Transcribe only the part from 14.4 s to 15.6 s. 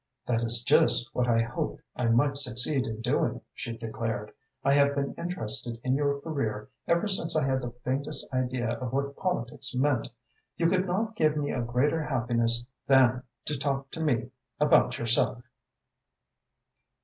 about yourself."